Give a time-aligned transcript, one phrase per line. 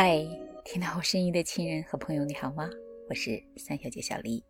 [0.00, 0.24] 嗨，
[0.64, 2.70] 听到我声音的亲人和朋友，你好吗？
[3.08, 4.44] 我是三小姐小丽。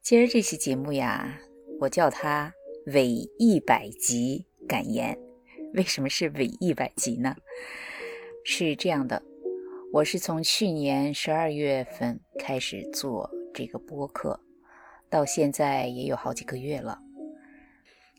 [0.00, 1.38] 今儿这期节目呀，
[1.78, 2.50] 我叫它
[2.86, 3.06] 伪
[3.38, 5.14] 一百集感言。
[5.74, 7.36] 为什么是伪一百集呢？
[8.46, 9.22] 是这样的，
[9.92, 14.40] 我是从去年十二月份开始做这个播客，
[15.10, 16.98] 到现在也有好几个月了。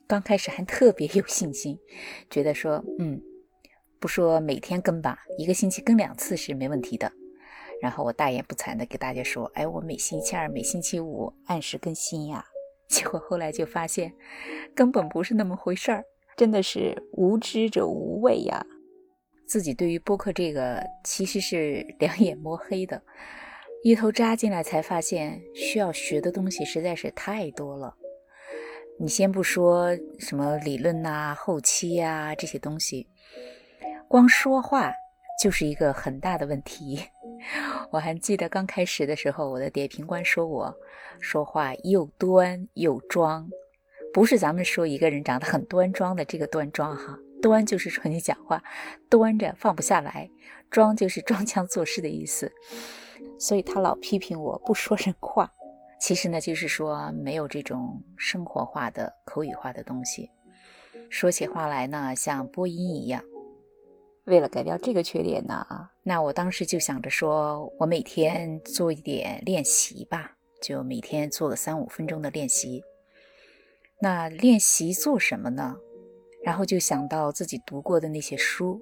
[0.05, 1.79] 刚开始还特别有信心，
[2.29, 3.19] 觉得说，嗯。
[4.03, 7.09] 不说每天更吧，一个星期更两次是没问题的。
[7.81, 12.43] 然后我大言不惭的给大家说：“哎，我每星期二、每星期五按时更新呀。”
[12.89, 14.13] 结果后来就发现，
[14.75, 16.03] 根本不是那么回事儿，
[16.35, 18.65] 真的是无知者无畏呀。
[19.47, 23.01] 自己对于播客这个其实是两 眼摸黑的，
[23.83, 27.95] 一头扎进来才发现需要学的东西实在是太多了。
[28.99, 33.07] 你先不说什么理论呐、后期呀这些东西。
[34.13, 34.93] 光说话
[35.41, 37.03] 就是一个很大的问题。
[37.89, 40.71] 我还记得刚开始的时候，我的点评官说我
[41.19, 43.49] 说话又端又装，
[44.13, 48.61] 不是咱们说一个人长得很端庄的这个端庄哈，端就是说你讲话
[49.09, 50.29] 端着放不下来，
[50.69, 52.51] 装就是装腔作势的意思。
[53.39, 55.51] 所以他老批评我不说人话，
[55.99, 60.29] 其实呢就是说没有这种生活化的口语化的东西，
[61.09, 63.23] 说起话来呢像播音一样。
[64.25, 65.65] 为了改掉这个缺点呢，
[66.03, 72.83] 那我当时就想着说，我每天做一点练习吧，就每天做个三五分钟的练习。
[73.99, 75.75] 那练习做什么呢？
[76.43, 78.81] 然后就想到自己读过的那些书，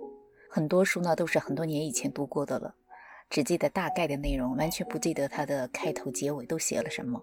[0.50, 2.76] 很多书呢都是很多年以前读过的了，
[3.30, 7.20] 只记得大概的内容，完全不记得它的开头、结尾都写了什么。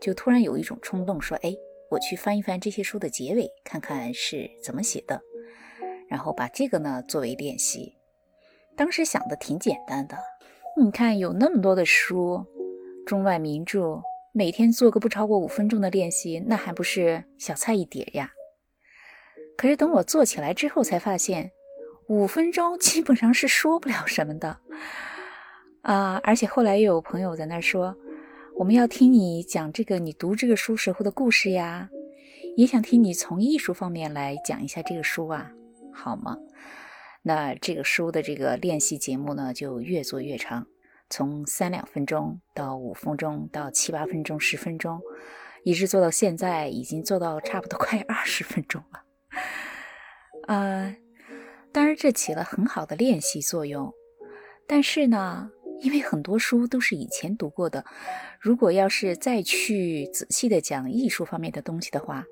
[0.00, 1.52] 就突然有一种冲动，说：“哎，
[1.90, 5.20] 我去翻一翻这些书的结尾，看看是怎么写的。”
[6.08, 7.96] 然后把这个呢作为练习，
[8.76, 10.16] 当时想的挺简单的。
[10.78, 12.44] 你看有那么多的书，
[13.06, 18.32] 中外名著，每天做个不超过五分钟的练习，那还不是小菜一碟呀？
[19.56, 21.50] 可是等我做起来之后，才发现
[22.08, 24.58] 五分钟基本上是说不了什么的
[25.80, 26.20] 啊！
[26.22, 27.96] 而且后来又有朋友在那说，
[28.56, 31.88] 我们要听你讲这个你读这个书时候的故事呀，
[32.54, 35.50] 也想听你从艺术方面来讲一下这个书啊。
[35.96, 36.36] 好吗？
[37.22, 40.66] 那这个书的这个练习节目呢，就越做越长，
[41.10, 45.00] 从三两分钟到五分钟，到七八分钟、十分钟，
[45.64, 49.02] 一直做到现在，已经做到差不多快二十分钟了。
[50.46, 50.96] 呃，
[51.72, 53.92] 当然这起了很好的练习作用，
[54.68, 57.84] 但是呢，因为很多书都是以前读过的，
[58.40, 62.24] 如果要是再去仔细的讲艺术方面的东西的话，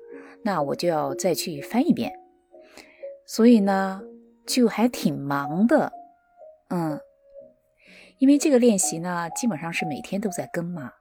[0.43, 2.13] 那我就要再去翻一遍。
[3.25, 4.01] 所以呢，
[4.45, 5.91] 就还挺忙的，
[6.69, 6.99] 嗯，
[8.19, 10.91] 因为这个练习呢，基本上是每天都在跟嘛，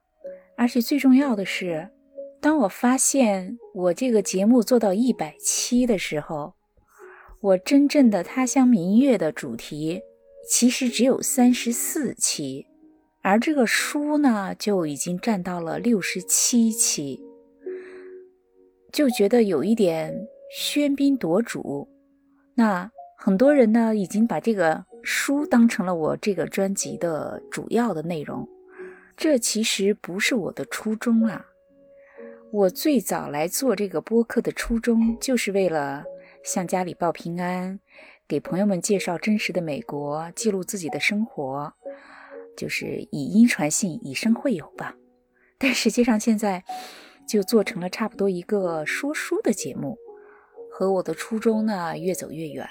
[0.56, 1.90] 而且最重要的是，
[2.40, 6.54] 当我发现我这个节目做到一百期的时候，
[7.40, 10.00] 我真正的他乡明月的主题
[10.48, 12.66] 其实只有三十四期，
[13.22, 17.20] 而这个书呢，就已经占到了六十七期，
[18.90, 20.26] 就觉得有一点
[20.58, 21.86] 喧宾夺主。
[22.54, 28.48] 那很多人呢，已经把这个书当成了我这个专辑的主要的内容，
[29.16, 31.46] 这其实不是我的初衷啊。
[32.52, 36.04] 我最早来做这个播客的初衷，就是为了
[36.44, 37.80] 向家里报平安，
[38.28, 41.72] 给朋友们介绍真实的美国，记录自己的生活，
[42.56, 44.94] 就是以音传信，以声会友吧。
[45.58, 46.62] 但实际上现在
[47.26, 49.98] 就做成了差不多一个说书的节目。
[50.76, 52.68] 和我的初衷呢越走越远，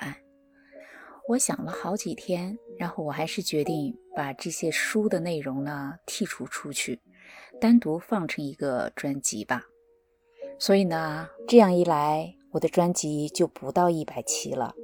[1.29, 6.99] 我想了好几天，然后我还是决定把这些书的内容呢剔除出去，
[7.61, 9.63] 单独放成一个专辑吧。
[10.59, 14.75] 所以呢，这样一来，我的专辑就不到一百期了。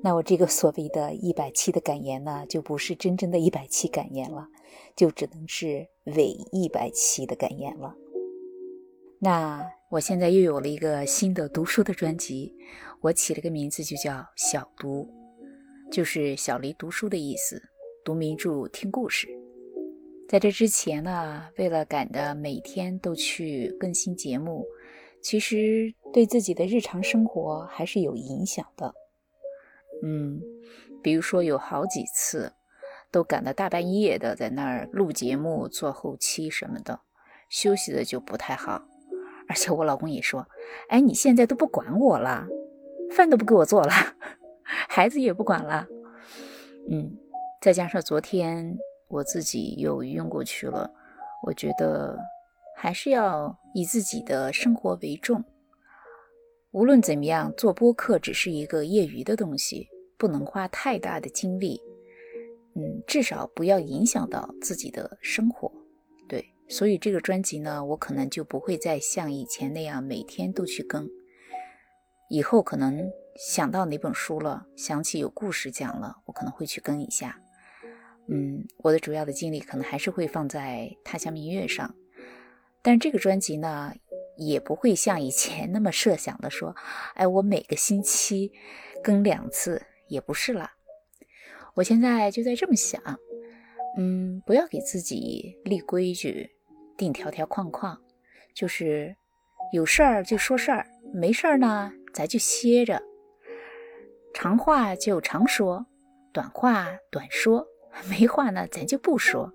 [0.00, 4.46] 那我这个所谓的一百期的感言呢，就不是真正的一百期感言了，
[4.94, 7.96] 就只能是伪一百期的感言了。
[9.18, 9.72] 那。
[9.90, 12.54] 我现在又有了一个新的读书的专辑，
[13.00, 15.12] 我起了个名字就叫“小读”，
[15.90, 17.60] 就是小黎读书的意思，
[18.04, 19.26] 读名著、听故事。
[20.28, 24.64] 在这之前呢，为了赶着每天都去更新节目，
[25.20, 28.94] 其实对自己的日常生活还是有影响的。
[30.04, 30.40] 嗯，
[31.02, 32.52] 比如说有好几次
[33.10, 37.00] 都赶到大半夜的在那儿录节目、做后期什么的，
[37.48, 38.86] 休息的就不太好。
[39.50, 40.46] 而且我老公也说
[40.90, 42.46] ：“哎，你现在都不管我了，
[43.10, 43.90] 饭都不给我做了，
[44.62, 45.88] 孩子也不管了。”
[46.88, 47.18] 嗯，
[47.60, 50.88] 再加上昨天我自己又晕过去了，
[51.42, 52.16] 我觉得
[52.76, 55.42] 还是要以自己的生活为重。
[56.70, 61.82] 无论怎么样，做播客只是一个业余的东西，不能花太大的精力。
[62.76, 65.72] 嗯，至少不要影响到自己的生活。
[66.70, 71.06] 所以这个专辑呢，我可能就不会再像以前那样每天都去更。
[72.30, 77.40] 以后可能想到哪本书了，想起有故事讲了，我可能会去更一下。
[78.28, 81.92] 嗯，我的主要的精力可能还是会放在《他乡明月》上，
[82.82, 83.92] 但这个专辑呢，
[84.36, 86.76] 也不会像以前那么设想的说，
[87.14, 88.52] 哎，我每个星期
[89.02, 90.70] 更两次，也不是了。
[91.74, 93.02] 我现在就在这么想，
[93.98, 96.48] 嗯，不要给自己立规矩、
[97.00, 97.98] 定条条框框，
[98.54, 99.16] 就是
[99.72, 101.90] 有事儿就说事儿，没事儿呢。
[102.12, 103.00] 咱就歇着，
[104.34, 105.86] 长话就长说，
[106.30, 107.66] 短话短说，
[108.10, 109.50] 没话呢咱就不说，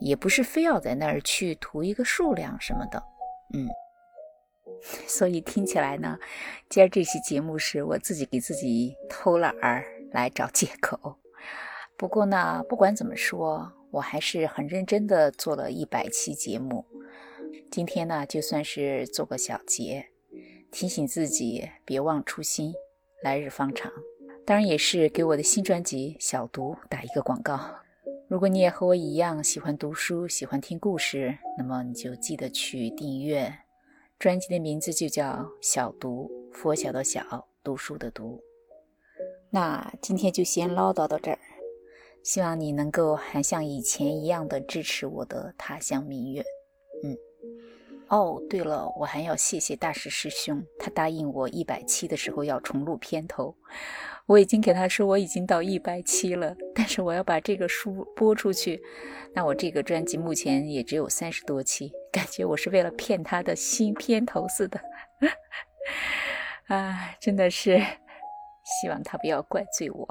[0.00, 3.00] 也不是非要在那儿去图一个数量什么的，
[3.54, 3.68] 嗯，
[5.06, 6.18] 所以听起来呢，
[6.68, 11.18] 今儿这期节目是我自己给自己偷懒儿来找借口。
[11.98, 16.84] 不过呢，不管怎么说，我还是很认真的做了一百期节目，
[17.72, 20.06] 今天呢就算是做个小结。
[20.70, 22.72] 提醒自己别忘初心，
[23.22, 23.90] 来日方长。
[24.46, 27.58] 当然，也是给我的新专辑《小读》打一个广告。
[28.28, 33.52] 如果你也和我一样喜欢读书、喜欢听故事，那么你就记得去订阅。
[34.20, 35.24] 专辑的名字就叫
[35.60, 38.40] 《小读》，佛小的小，读书的读。
[39.50, 41.38] 那今天就先唠叨到这儿，
[42.28, 46.44] 希望你能够还像以前一样的支持我的他乡明月。
[47.02, 47.16] 嗯。
[48.08, 53.56] 哦，对了，我还要谢谢大师师兄，他答应我一百期的时候要重录片头。
[54.26, 58.78] 我已经给他说我已经到一百期了，但是我要把这个书播出去。
[59.32, 64.78] 那我这个专辑目前也只有三十多期，感觉我是为了骗他的新片头似的。
[66.66, 67.78] 啊，真的是
[68.82, 70.06] 希望他不要怪罪我。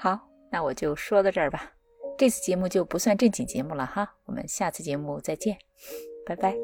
[0.00, 0.16] 好，
[0.52, 1.72] 那我就说到这儿吧。
[2.16, 5.58] 这次节目就不算正经节目了哈，我们下次节目再见，
[6.24, 6.54] 拜拜。